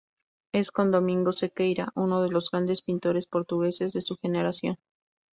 Es, 0.51 0.71
con 0.71 0.89
Domingos 0.89 1.37
Sequeira, 1.37 1.91
uno 1.93 2.23
de 2.23 2.29
los 2.31 2.49
grandes 2.49 2.81
pintores 2.81 3.27
portugueses 3.27 3.93
de 3.93 4.01
su 4.01 4.17
generación. 4.17 4.79